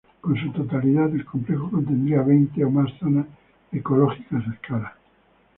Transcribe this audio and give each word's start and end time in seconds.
En 0.27 0.35
su 0.35 0.51
totalidad, 0.51 1.13
el 1.13 1.23
complejo 1.25 1.69
contendría 1.69 2.23
veinte 2.23 2.65
o 2.65 2.71
más 2.71 2.91
zonas 2.97 3.27
ecológicas 3.71 4.43
a 4.47 4.53
escala. 4.55 4.95